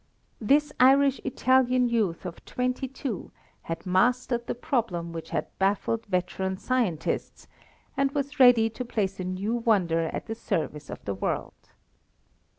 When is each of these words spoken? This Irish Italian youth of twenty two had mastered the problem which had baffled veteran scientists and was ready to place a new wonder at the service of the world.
This 0.39 0.73
Irish 0.79 1.21
Italian 1.23 1.87
youth 1.87 2.25
of 2.25 2.43
twenty 2.43 2.87
two 2.87 3.29
had 3.61 3.85
mastered 3.85 4.47
the 4.47 4.55
problem 4.55 5.13
which 5.13 5.29
had 5.29 5.45
baffled 5.59 6.07
veteran 6.07 6.57
scientists 6.57 7.47
and 7.95 8.09
was 8.11 8.39
ready 8.39 8.67
to 8.67 8.83
place 8.83 9.19
a 9.19 9.23
new 9.23 9.53
wonder 9.53 10.07
at 10.11 10.25
the 10.25 10.33
service 10.33 10.89
of 10.89 11.05
the 11.05 11.13
world. 11.13 11.69